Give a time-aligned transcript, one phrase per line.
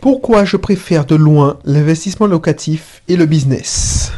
[0.00, 4.12] Pourquoi je préfère de loin l'investissement locatif et le business?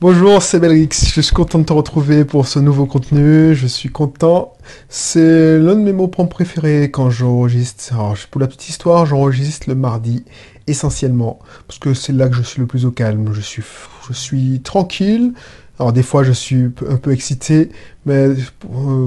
[0.00, 0.90] Bonjour, c'est Belrix.
[1.12, 3.56] Je suis content de te retrouver pour ce nouveau contenu.
[3.56, 4.52] Je suis content.
[4.88, 7.92] C'est l'un de mes mots préférés quand j'enregistre.
[7.92, 10.24] Alors, pour la petite histoire, j'enregistre le mardi
[10.68, 13.30] essentiellement parce que c'est là que je suis le plus au calme.
[13.32, 13.64] Je suis,
[14.08, 15.32] je suis tranquille.
[15.80, 17.70] Alors des fois, je suis un peu excité,
[18.06, 18.34] mais euh,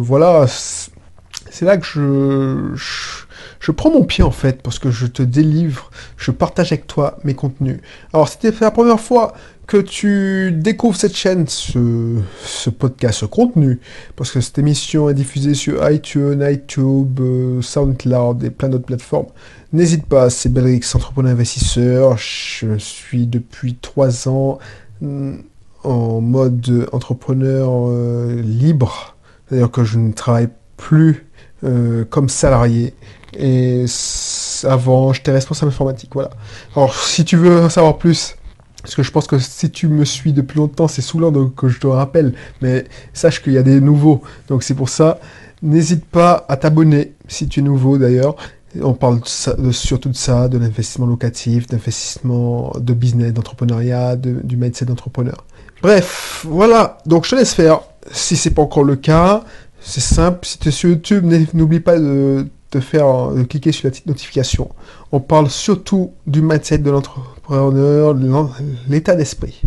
[0.01, 3.25] voilà, c'est là que je, je,
[3.69, 7.35] prends mon pied en fait, parce que je te délivre, je partage avec toi mes
[7.35, 7.79] contenus.
[8.11, 9.33] Alors c'était la première fois
[9.67, 13.79] que tu découvres cette chaîne, ce, ce, podcast, ce contenu,
[14.15, 19.27] parce que cette émission est diffusée sur iTunes, iTube, euh, SoundCloud et plein d'autres plateformes.
[19.71, 22.17] N'hésite pas, c'est Belrix, entrepreneur investisseur.
[22.17, 24.59] Je suis depuis trois ans
[24.99, 25.35] mm,
[25.83, 29.15] en mode entrepreneur euh, libre,
[29.47, 31.27] c'est-à-dire que je ne travaille plus
[31.63, 32.93] euh, comme salarié.
[33.37, 33.85] Et
[34.63, 36.11] avant, j'étais responsable informatique.
[36.13, 36.31] Voilà.
[36.75, 38.35] Alors, si tu veux en savoir plus,
[38.81, 41.79] parce que je pense que si tu me suis depuis longtemps, c'est saoulant que je
[41.79, 42.33] te rappelle.
[42.61, 44.21] Mais sache qu'il y a des nouveaux.
[44.47, 45.19] Donc c'est pour ça.
[45.61, 48.35] N'hésite pas à t'abonner si tu es nouveau d'ailleurs.
[48.81, 55.45] On parle surtout de ça, de l'investissement locatif, d'investissement de business, d'entrepreneuriat, du mindset d'entrepreneur.
[55.81, 56.97] Bref, voilà.
[57.05, 57.81] Donc je te laisse faire.
[58.11, 59.43] Si c'est pas encore le cas,
[59.79, 62.47] c'est simple, si tu es sur YouTube, n'oublie pas de,
[62.79, 64.69] faire, de cliquer sur la petite notification.
[65.11, 68.15] On parle surtout du mindset de l'entrepreneur,
[68.87, 69.61] l'état d'esprit.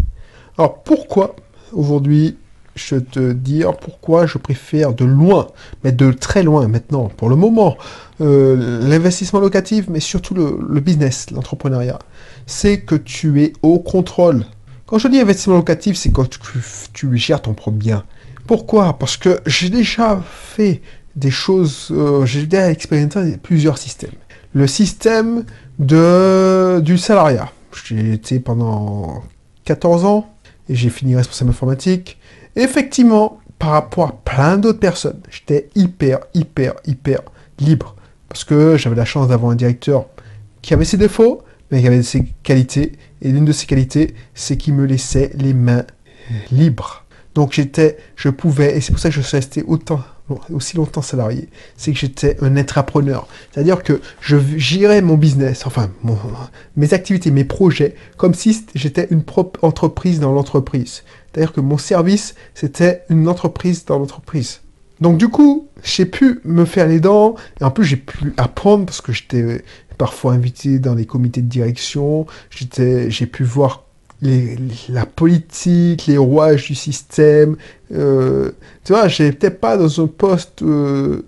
[0.57, 1.37] Alors pourquoi
[1.73, 2.37] aujourd'hui
[2.77, 5.47] je te dire pourquoi je préfère de loin,
[5.85, 7.77] mais de très loin maintenant, pour le moment,
[8.21, 12.01] euh, l'investissement locatif, mais surtout le, le business, l'entrepreneuriat?
[12.47, 14.45] C'est que tu es au contrôle.
[14.87, 16.41] Quand je dis investissement locatif, c'est quand tu,
[16.93, 18.05] tu gères ton propre bien.
[18.47, 18.99] Pourquoi?
[18.99, 20.83] Parce que j'ai déjà fait
[21.17, 24.15] des choses, euh, j'ai déjà expérimenté plusieurs systèmes.
[24.53, 25.45] Le système
[25.79, 27.51] de, du salariat.
[27.85, 29.23] J'ai été pendant
[29.65, 30.35] 14 ans
[30.69, 32.19] et j'ai fini responsable informatique.
[32.57, 37.21] effectivement, par rapport à plein d'autres personnes, j'étais hyper, hyper, hyper
[37.59, 37.97] libre.
[38.29, 40.07] Parce que j'avais la chance d'avoir un directeur
[40.61, 42.93] qui avait ses défauts, mais qui avait ses qualités.
[43.23, 45.85] Et l'une de ses qualités, c'est qu'il me laissait les mains
[46.51, 47.05] libres.
[47.35, 50.01] Donc j'étais, je pouvais, et c'est pour ça que je suis resté autant,
[50.53, 53.29] aussi longtemps salarié, c'est que j'étais un entrepreneur.
[53.53, 55.91] C'est-à-dire que je gérais mon business, enfin
[56.77, 61.03] mes activités, mes projets, comme si j'étais une propre entreprise dans l'entreprise.
[61.33, 64.61] C'est-à-dire que mon service, c'était une entreprise dans l'entreprise.
[65.01, 68.87] Donc du coup, j'ai pu me faire les dents, et en plus j'ai pu apprendre
[68.87, 69.63] parce que j'étais
[69.99, 73.84] parfois invité dans les comités de direction, j'ai pu voir
[74.89, 77.57] la politique, les rouages du système.
[77.93, 78.53] Euh,
[78.85, 81.27] tu vois, j'étais pas dans un poste euh,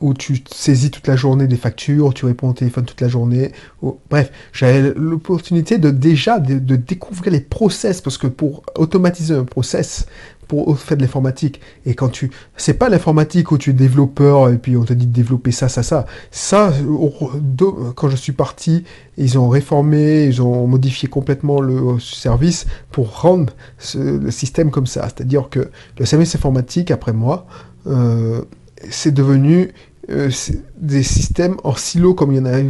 [0.00, 3.52] où tu saisis toute la journée des factures, tu réponds au téléphone toute la journée.
[4.08, 10.06] bref, j'avais l'opportunité de déjà de, découvrir les process, parce que pour automatiser un process,
[10.50, 11.60] pour faire de l'informatique.
[11.86, 15.06] Et quand tu, c'est pas l'informatique où tu es développeur et puis on te dit
[15.06, 16.06] de développer ça, ça, ça.
[16.32, 16.72] Ça,
[17.94, 18.82] quand je suis parti,
[19.16, 23.52] ils ont réformé, ils ont modifié complètement le service pour rendre
[23.94, 25.02] le système comme ça.
[25.04, 27.46] C'est-à-dire que le service informatique, après moi,
[27.86, 28.42] euh,
[28.90, 29.70] c'est devenu
[30.10, 30.30] euh,
[30.78, 32.60] des systèmes en silo comme il y en a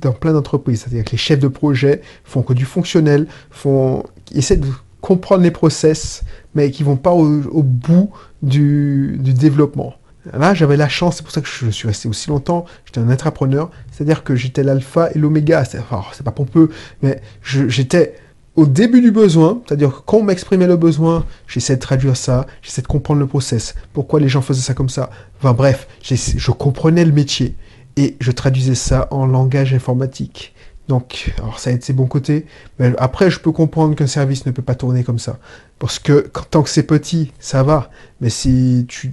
[0.00, 0.82] dans plein d'entreprises.
[0.82, 4.68] C'est-à-dire que les chefs de projet font que du fonctionnel, font, essaient de
[5.04, 6.22] comprendre les process,
[6.54, 8.10] mais qui vont pas au, bout
[8.42, 9.92] du, développement.
[10.32, 12.64] Là, j'avais la chance, c'est pour ça que je suis resté aussi longtemps.
[12.86, 15.66] J'étais un entrepreneur, c'est-à-dire que j'étais l'alpha et l'oméga.
[15.66, 15.82] C'est
[16.24, 16.70] pas pompeux,
[17.02, 18.14] mais j'étais
[18.56, 22.46] au début du besoin, c'est-à-dire que quand on m'exprimait le besoin, j'essaie de traduire ça,
[22.62, 25.10] j'essaie de comprendre le process, pourquoi les gens faisaient ça comme ça.
[25.38, 27.56] Enfin bref, je comprenais le métier
[27.96, 30.53] et je traduisais ça en langage informatique.
[30.88, 32.46] Donc, alors ça a ses bons côtés.
[32.78, 35.38] Mais après, je peux comprendre qu'un service ne peut pas tourner comme ça.
[35.78, 37.90] Parce que tant que c'est petit, ça va.
[38.20, 39.12] Mais si tu,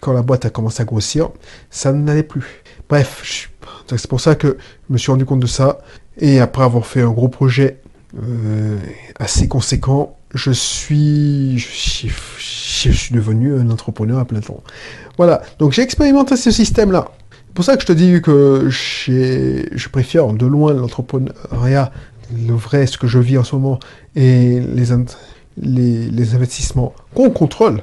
[0.00, 1.30] quand la boîte a commencé à grossir,
[1.70, 2.62] ça n'allait plus.
[2.88, 3.50] Bref,
[3.88, 4.56] c'est pour ça que
[4.88, 5.78] je me suis rendu compte de ça.
[6.18, 7.78] Et après avoir fait un gros projet
[8.22, 8.78] euh,
[9.18, 11.56] assez conséquent, je suis
[13.10, 14.62] devenu un entrepreneur à plein temps.
[15.18, 15.42] Voilà.
[15.58, 17.10] Donc j'ai expérimenté ce système-là.
[17.52, 21.92] C'est pour ça que je te dis que je préfère de loin l'entrepreneuriat,
[22.34, 23.78] le vrai, ce que je vis en ce moment,
[24.16, 27.82] et les, investissements qu'on contrôle.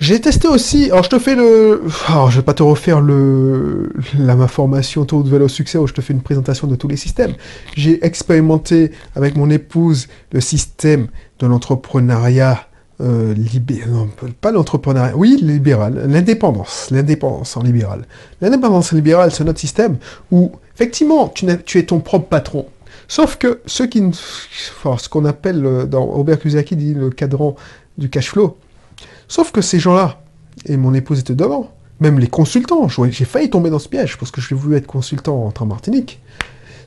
[0.00, 1.82] J'ai testé aussi, alors je te fais le...
[2.08, 5.86] Alors je vais pas te refaire le, la, ma formation Tour de vélo succès où
[5.86, 7.34] je te fais une présentation de tous les systèmes.
[7.76, 11.06] J'ai expérimenté avec mon épouse le système
[11.38, 12.66] de l'entrepreneuriat
[13.00, 13.34] euh,
[14.40, 18.06] pas l'entrepreneuriat, oui, libéral, l'indépendance, l'indépendance en libéral.
[18.40, 19.96] L'indépendance en libéral, c'est notre système
[20.30, 22.66] où, effectivement, tu, es ton propre patron.
[23.08, 27.56] Sauf que ceux qui, ce qu'on appelle, euh, dans Robert Kiyosaki dit le cadran
[27.98, 28.56] du cash flow,
[29.28, 30.20] sauf que ces gens-là,
[30.66, 31.70] et mon épouse était devant,
[32.00, 35.52] même les consultants, j'ai failli tomber dans ce piège parce que j'ai voulu être consultant
[35.58, 36.20] en Martinique,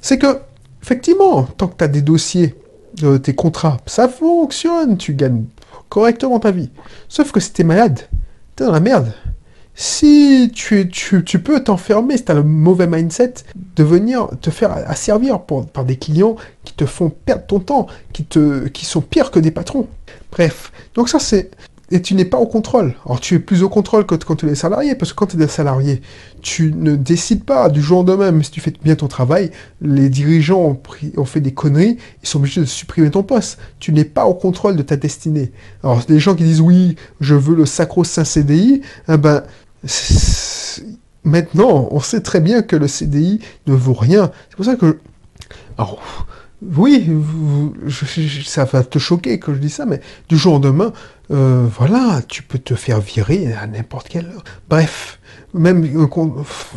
[0.02, 0.40] c'est que,
[0.82, 2.56] effectivement, tant que tu as des dossiers,
[3.04, 5.46] euh, tes contrats, ça fonctionne, tu gagnes
[5.90, 6.70] correctement ta vie.
[7.08, 8.02] Sauf que si t'es malade,
[8.56, 9.14] t'es dans la merde.
[9.80, 13.36] Si tu, tu, peux t'enfermer, si tu as le mauvais mindset,
[13.76, 18.26] de venir te faire asservir par des clients qui te font perdre ton temps, qui,
[18.26, 19.88] te, qui sont pires que des patrons.
[20.32, 21.52] Bref, donc ça c'est
[21.90, 22.96] et tu n'es pas au contrôle.
[23.06, 25.42] Alors tu es plus au contrôle que quand tu es salarié, parce que quand tu
[25.42, 26.02] es salarié,
[26.42, 29.52] tu ne décides pas du jour au lendemain, même si tu fais bien ton travail,
[29.82, 30.80] les dirigeants
[31.16, 33.58] ont, fait des conneries, ils sont obligés de supprimer ton poste.
[33.80, 35.52] Tu n'es pas au contrôle de ta destinée.
[35.84, 39.44] Alors les gens qui disent oui, je veux le sacro-saint CDI, eh ben,
[41.24, 44.32] maintenant, on sait très bien que le CDI ne vaut rien.
[44.50, 45.00] C'est pour ça que...
[45.78, 46.02] Alors,
[46.62, 47.08] oui,
[48.46, 50.92] ça va te choquer que je dis ça, mais du jour au lendemain,
[51.32, 54.44] euh, voilà, tu peux te faire virer à n'importe quelle heure.
[54.70, 55.20] Bref,
[55.54, 55.88] même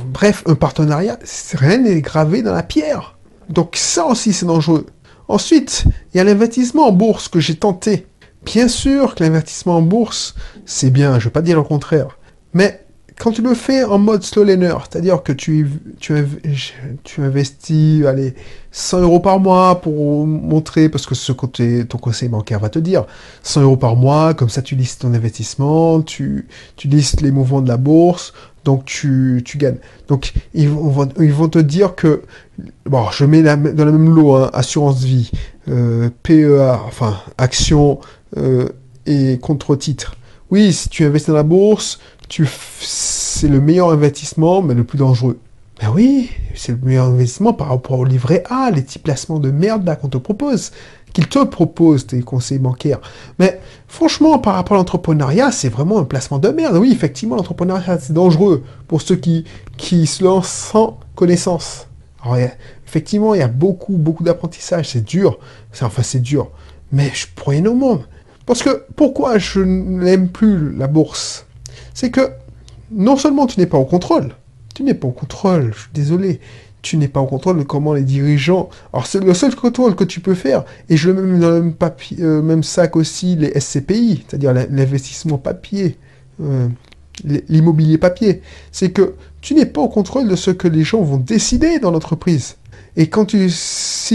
[0.07, 1.19] bref, un partenariat,
[1.55, 3.17] rien n'est gravé dans la pierre.
[3.49, 4.87] Donc ça aussi c'est dangereux.
[5.29, 8.07] Ensuite, il y a l'investissement en bourse que j'ai tenté.
[8.45, 12.19] Bien sûr que l'investissement en bourse, c'est bien, je ne vais pas dire le contraire.
[12.53, 12.85] Mais
[13.21, 15.69] quand tu le fais en mode slow learner, c'est-à-dire que tu,
[16.01, 16.15] tu,
[17.19, 18.35] investis allez,
[18.73, 22.79] 100 euros par mois pour montrer, parce que ce côté, ton conseil bancaire va te
[22.79, 23.05] dire,
[23.43, 27.61] 100 euros par mois, comme ça tu listes ton investissement, tu, tu listes les mouvements
[27.61, 28.33] de la bourse,
[28.65, 29.81] donc tu, tu gagnes.
[30.09, 32.23] Donc ils vont, ils vont te dire que,
[32.87, 35.31] bon, je mets dans la même lot, hein, assurance vie,
[35.69, 38.01] euh, PEA, enfin, action
[38.39, 38.71] euh,
[39.05, 40.17] et contre-titre.
[40.51, 42.01] Oui, si tu investis dans la bourse,
[42.81, 45.39] c'est le meilleur investissement, mais le plus dangereux.
[45.81, 49.51] Ben oui, c'est le meilleur investissement par rapport au livret A, les petits placements de
[49.51, 50.73] merde là qu'on te propose,
[51.15, 53.01] qu'ils te proposent, tes conseils bancaires.
[53.39, 56.77] Mais franchement, par rapport à l'entrepreneuriat, c'est vraiment un placement de merde.
[56.77, 59.47] Oui, effectivement, l'entrepreneuriat, c'est dangereux pour ceux qui,
[59.79, 61.87] se lancent sans connaissance.
[62.23, 62.37] Alors,
[62.87, 64.91] effectivement, il y a beaucoup, beaucoup d'apprentissage.
[64.91, 65.39] C'est dur.
[65.73, 66.51] Enfin, c'est dur.
[66.93, 68.03] Mais je pourrais au monde.
[68.45, 71.47] Parce que pourquoi je n'aime plus la bourse?
[72.01, 72.31] C'est que
[72.91, 74.35] non seulement tu n'es pas au contrôle,
[74.75, 76.41] tu n'es pas au contrôle, je suis désolé,
[76.81, 78.71] tu n'es pas au contrôle de comment les dirigeants...
[78.95, 81.61] Alors c'est le seul contrôle que tu peux faire, et je le mets dans le
[81.61, 85.99] même, papier, euh, sac aussi les SCPI, c'est-à-dire l'investissement papier,
[86.43, 86.69] euh,
[87.51, 88.41] l'immobilier papier,
[88.73, 89.13] c'est que
[89.43, 92.57] tu n'es pas au contrôle de ce que les gens vont décider dans l'entreprise.
[92.97, 93.51] Et quand tu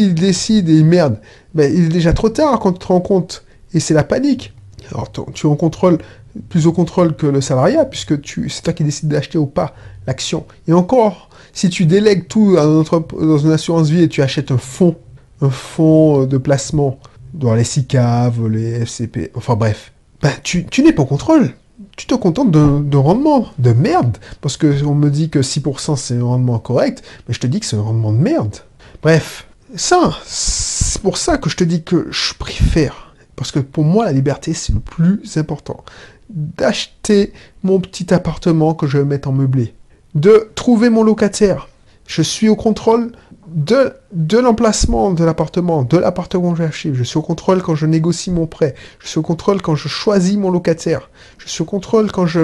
[0.10, 1.20] décident et ils merdent,
[1.54, 3.44] ben, il est déjà trop tard quand tu te rends compte.
[3.76, 4.54] Et c'est la panique.
[4.92, 6.00] Alors tu es en contrôle
[6.50, 8.14] plus au contrôle que le salariat, puisque
[8.50, 9.74] c'est toi qui décides d'acheter ou pas
[10.08, 10.46] l'action.
[10.68, 14.96] Et encore, si tu délègues tout dans une assurance vie et tu achètes un fonds,
[15.42, 17.00] un fonds euh, de placement
[17.34, 19.92] dans les SICAV, les FCP, enfin bref,
[20.22, 21.52] ben, tu, n'es pas au contrôle.
[21.98, 24.18] Tu te contentes de, rendement, de merde.
[24.42, 27.66] Parce qu'on me dit que 6% c'est un rendement correct, mais je te dis que
[27.66, 28.58] c'est un rendement de merde.
[29.02, 33.14] Bref, ça, c'est pour ça que je te dis que je préfère.
[33.36, 35.84] Parce que pour moi, la liberté, c'est le plus important
[36.30, 37.33] d'acheter
[37.63, 39.74] mon petit appartement que je vais mettre en meublé,
[40.16, 41.69] de trouver mon locataire.
[42.07, 43.12] Je suis au contrôle
[43.48, 47.85] de, de l'emplacement de l'appartement, de l'appartement que j'ai Je suis au contrôle quand je
[47.85, 48.76] négocie mon prêt.
[49.00, 51.09] Je suis au contrôle quand je choisis mon locataire.
[51.38, 52.42] Je suis au contrôle quand je,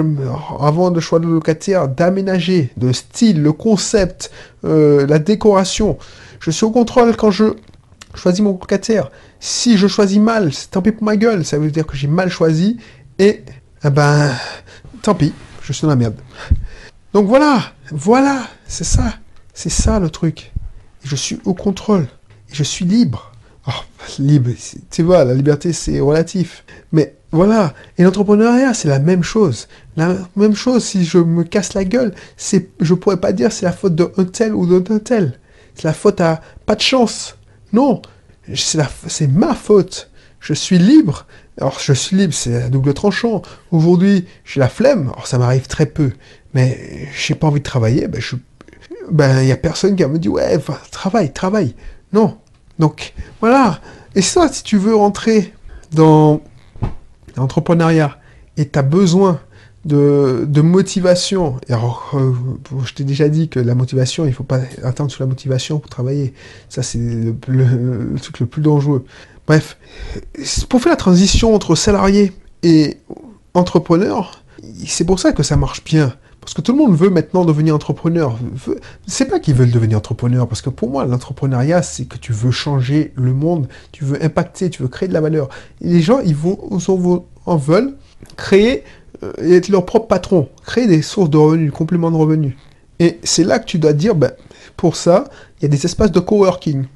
[0.60, 4.30] avant de choisir le locataire, d'aménager, le style, le concept,
[4.64, 5.98] euh, la décoration.
[6.40, 7.44] Je suis au contrôle quand je
[8.14, 9.10] choisis mon locataire.
[9.40, 11.44] Si je choisis mal, c'est tant pis pour ma gueule.
[11.44, 12.78] Ça veut dire que j'ai mal choisi
[13.18, 13.42] et
[13.84, 14.32] eh ben,
[15.02, 16.14] tant pis, je suis dans la merde.
[17.12, 19.14] Donc voilà, voilà, c'est ça,
[19.54, 20.52] c'est ça le truc.
[21.04, 22.06] je suis au contrôle,
[22.50, 23.32] et je suis libre.
[23.66, 23.70] Oh,
[24.18, 24.50] libre,
[24.90, 26.64] tu vois, la liberté c'est relatif.
[26.92, 29.68] Mais voilà, et l'entrepreneuriat c'est la même chose.
[29.96, 33.66] La même chose, si je me casse la gueule, c'est, je pourrais pas dire c'est
[33.66, 35.38] la faute d'un tel ou d'un tel.
[35.74, 37.36] C'est la faute à pas de chance.
[37.72, 38.00] Non,
[38.54, 40.10] c'est ma faute.
[40.42, 41.26] Je suis libre,
[41.58, 43.42] alors, je suis libre, c'est à double tranchant.
[43.70, 45.10] Aujourd'hui, j'ai la flemme.
[45.12, 46.12] Alors, ça m'arrive très peu.
[46.54, 48.08] Mais j'ai pas envie de travailler.
[48.08, 48.36] Ben, je...
[49.10, 50.58] ben, y a personne qui me dit, ouais,
[50.90, 51.74] travaille, travaille.
[52.12, 52.38] Non.
[52.78, 53.80] Donc, voilà.
[54.14, 55.52] Et ça, si tu veux rentrer
[55.92, 56.40] dans
[57.36, 58.18] l'entrepreneuriat
[58.56, 59.40] et tu as besoin
[59.84, 62.32] de, motivation, alors, euh,
[62.84, 65.90] je t'ai déjà dit que la motivation, il faut pas attendre sur la motivation pour
[65.90, 66.32] travailler.
[66.68, 69.04] Ça, c'est le truc le plus dangereux.
[69.46, 69.76] Bref,
[70.68, 72.32] pour faire la transition entre salarié
[72.62, 72.98] et
[73.54, 74.42] entrepreneur,
[74.86, 76.14] c'est pour ça que ça marche bien.
[76.40, 78.36] Parce que tout le monde veut maintenant devenir entrepreneur.
[79.06, 82.50] C'est pas qu'ils veulent devenir entrepreneur, parce que pour moi, l'entrepreneuriat, c'est que tu veux
[82.50, 85.48] changer le monde, tu veux impacter, tu veux créer de la valeur.
[85.80, 86.36] Les gens, ils
[87.46, 87.94] en veulent
[88.36, 88.82] créer
[89.22, 92.54] euh, être leur propre patron, créer des sources de revenus, compléments de revenus.
[92.98, 94.32] Et c'est là que tu dois dire, ben,
[94.76, 95.24] pour ça,
[95.58, 96.86] il y a des espaces de coworking.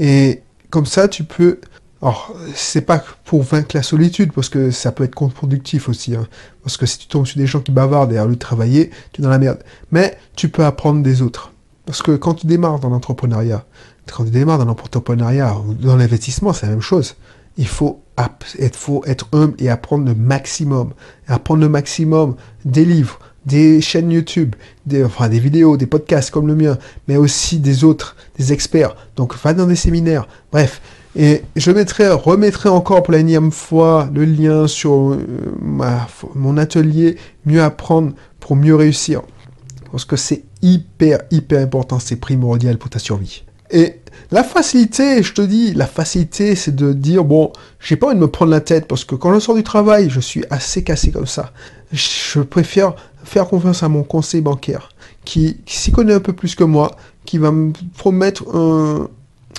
[0.00, 1.60] Et comme ça, tu peux
[2.00, 6.14] alors, c'est pas pour vaincre la solitude, parce que ça peut être contre-productif aussi.
[6.14, 6.28] Hein.
[6.62, 9.20] Parce que si tu tombes sur des gens qui bavardent et à lui travailler, tu
[9.20, 9.64] es dans la merde.
[9.90, 11.52] Mais tu peux apprendre des autres.
[11.86, 13.64] Parce que quand tu démarres dans l'entrepreneuriat,
[14.06, 17.16] quand tu démarres dans l'entrepreneuriat ou dans l'investissement, c'est la même chose.
[17.56, 20.92] Il faut être humble et apprendre le maximum.
[21.26, 23.18] apprendre le maximum des livres,
[23.48, 24.54] des chaînes YouTube,
[24.86, 26.78] des, vidéos, des podcasts comme le mien,
[27.08, 28.94] mais aussi des autres, des experts.
[29.16, 30.28] Donc va dans des séminaires.
[30.52, 30.80] Bref,
[31.16, 35.18] et je mettrai, remettrai encore pour la énième fois le lien sur euh,
[36.34, 39.22] mon atelier Mieux apprendre pour mieux réussir.
[39.90, 43.44] Parce que c'est hyper, hyper important, c'est primordial pour ta survie.
[43.70, 43.96] Et
[44.30, 48.20] la facilité, je te dis, la facilité, c'est de dire, bon, j'ai pas envie de
[48.20, 51.10] me prendre la tête, parce que quand je sors du travail, je suis assez cassé
[51.10, 51.52] comme ça.
[51.92, 52.94] Je préfère
[53.28, 54.88] faire confiance à mon conseil bancaire,
[55.24, 59.08] qui, qui s'y connaît un peu plus que moi, qui va me promettre un,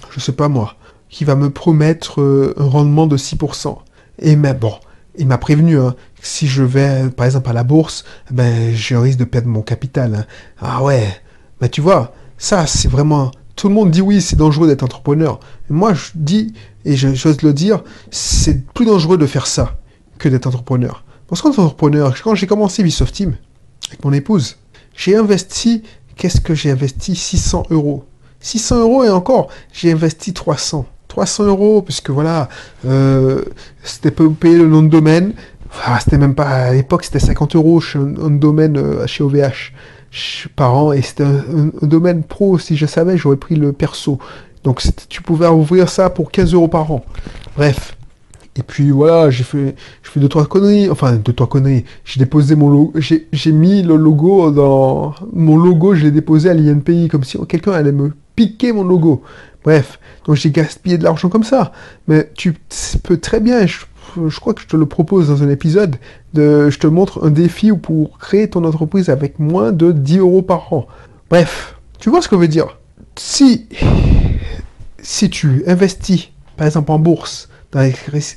[0.10, 0.76] je sais pas moi,
[1.10, 3.78] qui va me promettre euh, un rendement de 6%.
[4.20, 4.74] Et mais bon,
[5.18, 9.20] il m'a prévenu, hein, si je vais par exemple à la bourse, ben je risque
[9.20, 10.16] de perdre mon capital.
[10.16, 10.26] Hein.
[10.60, 11.08] Ah ouais,
[11.62, 13.32] mais tu vois, ça c'est vraiment...
[13.56, 15.40] Tout le monde dit oui, c'est dangereux d'être entrepreneur.
[15.70, 16.54] moi je dis,
[16.86, 19.78] et j'ose le dire, c'est plus dangereux de faire ça
[20.18, 21.04] que d'être entrepreneur.
[21.28, 23.36] Parce qu'en entrepreneur, quand j'ai commencé Ubisoft Team,
[23.90, 24.58] avec mon épouse,
[24.96, 25.84] j'ai investi,
[26.16, 27.16] qu'est-ce que j'ai investi?
[27.16, 28.06] 600 euros.
[28.40, 30.86] 600 euros et encore, j'ai investi 300.
[31.08, 32.50] 300 euros, puisque voilà,
[32.86, 33.44] euh,
[33.84, 35.34] c'était pour payer le nom de domaine.
[35.72, 39.74] Enfin, c'était même pas, à l'époque, c'était 50 euros chez un, domaine euh, chez OVH
[40.56, 44.20] par an, et c'était un, domaine pro, si je savais, j'aurais pris le perso.
[44.64, 47.04] Donc tu pouvais ouvrir ça pour 15 euros par an.
[47.56, 47.96] Bref.
[48.56, 51.86] Et puis voilà, j'ai fait, je fais deux trois conneries, enfin deux trois conneries.
[52.04, 56.54] J'ai déposé mon logo, j'ai mis le logo dans mon logo, je l'ai déposé à
[56.54, 59.22] l'INPI comme si quelqu'un allait me piquer mon logo.
[59.64, 61.72] Bref, donc j'ai gaspillé de l'argent comme ça.
[62.08, 62.56] Mais tu
[63.04, 65.98] peux très bien, je, crois que je te le propose dans un épisode,
[66.34, 70.42] de, je te montre un défi pour créer ton entreprise avec moins de 10 euros
[70.42, 70.88] par an.
[71.30, 72.78] Bref, tu vois ce que je veux dire?
[73.16, 73.68] Si,
[75.02, 77.92] si tu investis, par exemple en bourse, dans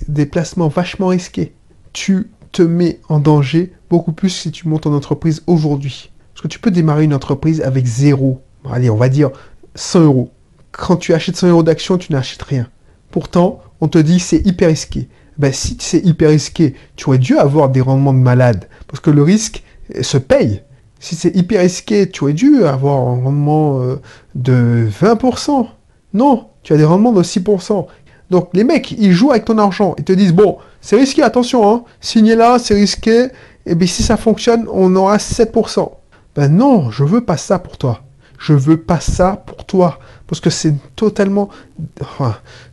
[0.09, 1.55] des placements vachement risqués,
[1.93, 6.11] tu te mets en danger beaucoup plus si tu montes ton entreprise aujourd'hui.
[6.35, 9.31] Parce que tu peux démarrer une entreprise avec zéro, allez, on va dire
[9.75, 10.33] 100 euros
[10.73, 12.67] quand tu achètes 100 euros d'action, tu n'achètes rien.
[13.11, 15.09] Pourtant, on te dit c'est hyper risqué.
[15.39, 18.69] Ben, si c'est hyper risqué, tu aurais dû avoir des rendements de malade.
[18.89, 19.63] Parce que le risque
[19.95, 20.63] euh, se paye.
[20.99, 23.97] Si c'est hyper risqué, tu aurais dû avoir un rendement euh,
[24.35, 25.67] de 20%.
[26.15, 27.87] Non, tu as des rendements de 6%.
[28.33, 29.95] Donc les mecs, ils jouent avec ton argent.
[29.99, 33.29] Ils te disent, bon, c'est risqué, attention, hein, signez là, c'est risqué.
[33.67, 35.91] Et bien si ça fonctionne, on aura 7%.
[36.35, 38.01] Ben non, je veux pas ça pour toi.
[38.39, 39.99] Je veux pas ça pour toi.
[40.27, 41.51] Parce que c'est totalement...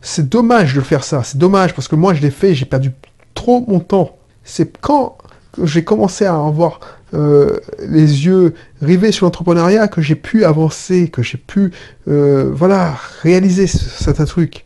[0.00, 1.22] c'est dommage de faire ça.
[1.24, 2.92] C'est dommage parce que moi, je l'ai fait j'ai perdu
[3.34, 4.16] trop mon temps.
[4.42, 5.18] C'est quand
[5.62, 6.80] j'ai commencé à avoir
[7.12, 11.70] euh, les yeux rivés sur l'entrepreneuriat que j'ai pu avancer, que j'ai pu,
[12.08, 14.64] euh, voilà, réaliser certains trucs.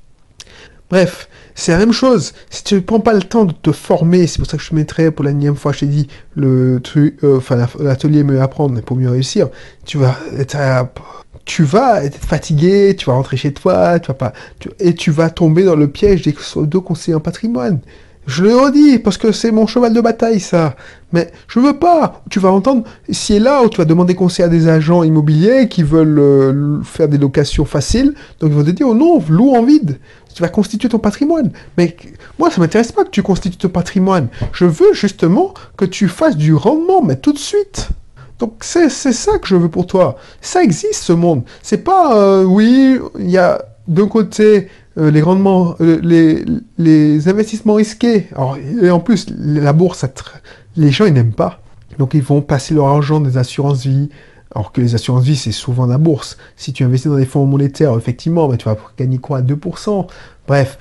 [0.90, 2.32] Bref, c'est la même chose.
[2.50, 4.74] Si tu ne prends pas le temps de te former, c'est pour ça que je
[4.74, 7.40] mettrai pour la nième fois, je t'ai dit, le truc, euh,
[7.80, 9.48] l'atelier mieux apprendre pour mieux réussir.
[9.84, 10.56] Tu vas être
[11.44, 14.32] tu vas être fatigué, tu vas rentrer chez toi, tu vas pas,
[14.80, 17.80] et tu vas tomber dans le piège des deux conseillers en patrimoine.
[18.26, 20.76] Je le redis, parce que c'est mon cheval de bataille, ça.
[21.12, 22.22] Mais je veux pas.
[22.30, 25.68] Tu vas entendre, si est là, où tu vas demander conseil à des agents immobiliers
[25.68, 29.54] qui veulent euh, faire des locations faciles, donc ils vont te dire, oh non, loue
[29.54, 29.98] en vide.
[30.34, 31.52] Tu vas constituer ton patrimoine.
[31.78, 31.96] Mais
[32.38, 34.28] moi, ça m'intéresse pas que tu constitues ton patrimoine.
[34.52, 37.90] Je veux justement que tu fasses du rendement, mais tout de suite.
[38.40, 40.16] Donc c'est ça que je veux pour toi.
[40.40, 41.44] Ça existe ce monde.
[41.62, 46.44] C'est pas euh, oui, il y a d'un côté euh, les rendements, euh, les,
[46.78, 48.28] les, investissements risqués.
[48.34, 50.04] Alors, et en plus, la bourse,
[50.76, 51.60] les gens ils n'aiment pas.
[51.98, 54.08] Donc ils vont passer leur argent des assurances vie.
[54.54, 56.36] Alors que les assurances vie, c'est souvent la bourse.
[56.56, 59.42] Si tu investis dans des fonds monétaires, effectivement, mais tu vas gagner quoi?
[59.42, 60.06] 2%
[60.46, 60.78] Bref.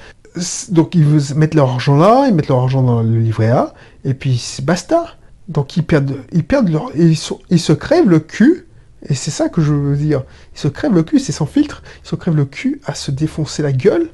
[0.71, 1.05] Donc ils
[1.35, 5.05] mettre leur argent là, ils mettent leur argent dans le livret A, et puis basta.
[5.47, 8.67] Donc ils perdent, ils perdent leur, ils se crèvent le cul.
[9.09, 10.23] Et c'est ça que je veux dire.
[10.55, 11.83] Ils se crèvent le cul, c'est sans filtre.
[12.03, 14.09] Ils se crèvent le cul à se défoncer la gueule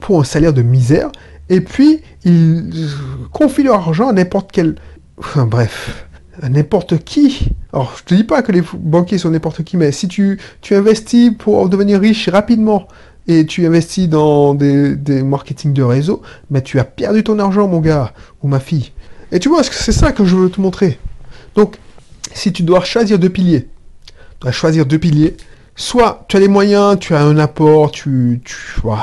[0.00, 1.10] pour, un salaire de misère.
[1.48, 2.88] Et puis, ils
[3.32, 4.76] confient leur argent à n'importe quel...
[5.18, 6.06] Enfin, bref,
[6.40, 7.48] à n'importe qui.
[7.72, 10.74] Alors, je te dis pas que les banquiers sont n'importe qui, mais si tu, tu
[10.74, 12.86] investis pour devenir riche rapidement
[13.26, 17.68] et tu investis dans des, des marketing de réseau, mais tu as perdu ton argent,
[17.68, 18.92] mon gars, ou ma fille.
[19.32, 20.98] Et tu vois, c'est ça que je veux te montrer.
[21.54, 21.76] Donc,
[22.32, 23.68] si tu dois choisir deux piliers,
[24.40, 25.36] dois choisir deux piliers,
[25.80, 28.42] soit tu as les moyens, tu as un apport, tu,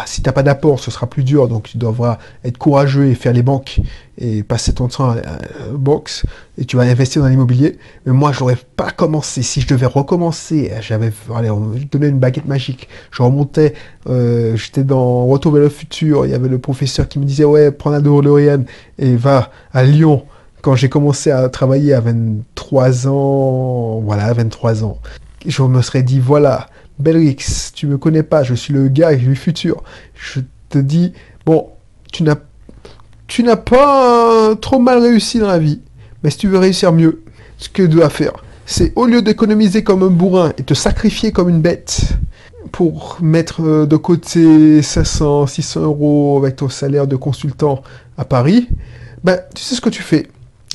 [0.06, 3.16] si tu n'as pas d'apport, ce sera plus dur, donc tu devras être courageux et
[3.16, 3.82] faire les banques
[4.20, 5.24] et passer ton temps à la
[5.74, 6.24] box
[6.58, 7.80] et tu vas investir dans l'immobilier.
[8.06, 9.42] Mais moi, je n'aurais pas commencé.
[9.42, 12.88] Si je devais recommencer, j'avais, allez, on me donnait une baguette magique.
[13.10, 13.74] Je remontais,
[14.08, 16.26] euh, j'étais dans Retour vers le futur.
[16.26, 18.66] Il y avait le professeur qui me disait ouais, prends la DeLorean
[19.00, 20.26] et va à Lyon.
[20.62, 25.00] Quand j'ai commencé à travailler à 23 ans, voilà, 23 ans
[25.46, 26.68] je me serais dit, voilà,
[27.00, 29.84] Belrix, tu me connais pas, je suis le gars du futur.
[30.16, 31.14] Je te dis,
[31.46, 31.70] bon,
[32.12, 35.82] tu n'as, pas trop mal réussi dans la vie,
[36.24, 37.24] mais si tu veux réussir mieux,
[37.58, 38.34] ce que tu dois faire,
[38.66, 42.02] c'est au lieu d'économiser comme un bourrin et te sacrifier comme une bête
[42.72, 47.82] pour mettre de côté 500, 600 euros avec ton salaire de consultant
[48.18, 48.68] à Paris,
[49.24, 50.28] ben, tu sais ce que tu fais.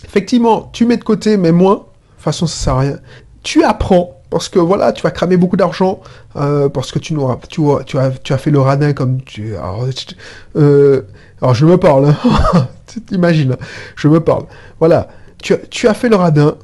[0.04, 1.74] Effectivement, tu mets de côté, mais moins.
[1.74, 2.98] De toute façon, ça sert à rien.
[3.42, 6.00] Tu apprends parce que voilà, tu vas cramer beaucoup d'argent,
[6.36, 9.54] euh, parce que tu, n'auras, tu, tu, as, tu as fait le radin comme tu...
[9.56, 9.86] Alors,
[10.56, 11.02] euh,
[11.42, 12.68] alors je me parle, hein.
[13.06, 13.58] t'imagines,
[13.94, 14.44] je me parle.
[14.78, 15.08] Voilà,
[15.42, 16.56] tu, tu as fait le radin,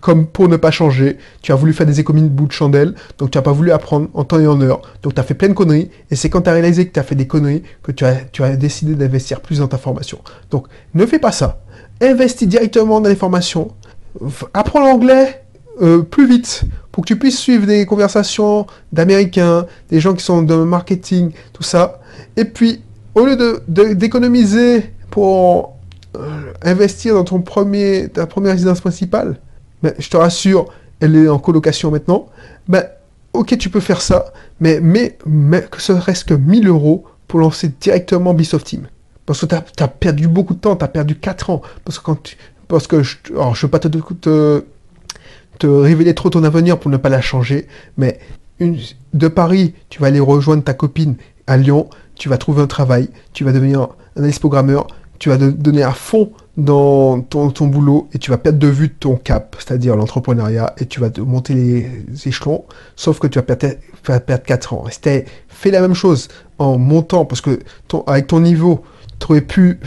[0.00, 2.94] comme pour ne pas changer, tu as voulu faire des économies de bout de chandelle,
[3.18, 5.34] donc tu n'as pas voulu apprendre en temps et en heure, donc tu as fait
[5.34, 7.62] plein de conneries, et c'est quand tu as réalisé que tu as fait des conneries
[7.82, 10.18] que tu as, tu as décidé d'investir plus dans ta formation.
[10.50, 11.60] Donc ne fais pas ça.
[12.00, 13.72] Investis directement dans les formations,
[14.54, 15.42] apprends l'anglais,
[15.80, 20.42] euh, plus vite pour que tu puisses suivre des conversations d'Américains, des gens qui sont
[20.42, 22.00] dans le marketing, tout ça.
[22.36, 22.82] Et puis,
[23.14, 25.76] au lieu de, d'économiser pour
[26.16, 29.38] euh, investir dans ton premier, ta première résidence principale,
[29.82, 30.66] ben, je te rassure,
[31.00, 32.28] elle est en colocation maintenant,
[32.66, 32.84] ben,
[33.32, 37.40] ok, tu peux faire ça, mais, mais, mais que ce reste que 1000 euros pour
[37.40, 38.88] lancer directement Bisoft Team.
[39.26, 41.62] Parce que tu as, perdu beaucoup de temps, tu as perdu 4 ans.
[41.84, 42.36] Parce que quand tu,
[42.66, 44.64] parce que je, alors veux pas te, te
[45.58, 47.66] te révéler trop ton avenir pour ne pas la changer,
[47.96, 48.18] mais
[48.60, 51.16] de Paris, tu vas aller rejoindre ta copine
[51.46, 54.86] à Lyon, tu vas trouver un travail, tu vas devenir un analyste programmeur,
[55.18, 58.90] tu vas te donner à fond dans ton, boulot et tu vas perdre de vue
[58.90, 62.64] ton cap, c'est-à-dire l'entrepreneuriat, et tu vas te monter les échelons,
[62.96, 64.84] sauf que tu vas perdre, perdre 4 ans.
[65.06, 67.60] Et fais la même chose en montant, parce que
[68.06, 68.82] avec ton niveau,
[69.20, 69.78] tu aurais, pu,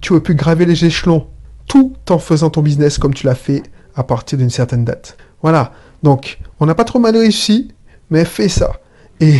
[0.00, 1.26] tu aurais pu graver les échelons
[1.68, 3.62] tout en faisant ton business comme tu l'as fait
[3.96, 5.16] à partir d'une certaine date.
[5.42, 5.72] Voilà.
[6.02, 7.72] Donc, on n'a pas trop mal réussi,
[8.10, 8.72] mais fais ça.
[9.20, 9.38] Et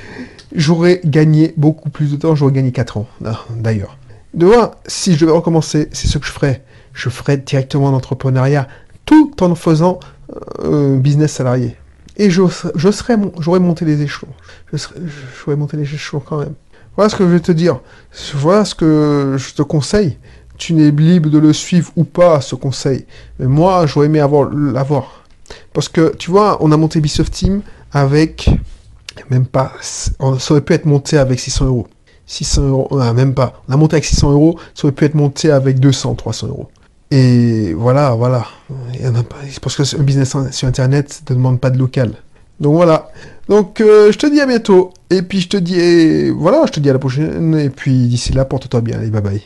[0.54, 3.06] j'aurais gagné beaucoup plus de temps, j'aurais gagné 4 ans,
[3.56, 3.96] d'ailleurs.
[4.34, 6.64] De voir, si je devais recommencer, c'est ce que je ferais.
[6.92, 8.66] Je ferais directement l'entrepreneuriat
[9.04, 10.00] tout en faisant
[10.64, 11.76] euh, business salarié.
[12.16, 12.42] Et je,
[12.74, 14.32] je serais, j'aurais monté les échelons.
[14.72, 15.00] Je serais,
[15.38, 16.54] j'aurais monté les échelons quand même.
[16.96, 17.80] Voilà ce que je vais te dire.
[18.34, 20.18] Voilà ce que je te conseille
[20.58, 23.04] tu n'es libre de le suivre ou pas, ce conseil.
[23.38, 25.24] Mais moi, j'aurais aimé l'avoir.
[25.72, 27.62] Parce que, tu vois, on a monté Ubisoft Team
[27.92, 28.48] avec,
[29.30, 31.88] même pas, ça aurait pu être monté avec 600 euros.
[32.26, 33.62] 600 euros, même pas.
[33.68, 36.68] On a monté avec 600 euros, ça aurait pu être monté avec 200, 300 euros.
[37.10, 38.46] Et voilà, voilà.
[39.60, 42.12] Parce que un business sur Internet ne demande pas de local.
[42.58, 43.10] Donc voilà.
[43.48, 44.94] Donc euh, je te dis à bientôt.
[45.10, 47.54] Et puis je te dis, voilà, je te dis à la prochaine.
[47.58, 48.98] Et puis d'ici là, porte-toi bien.
[48.98, 49.42] Allez, bye bye.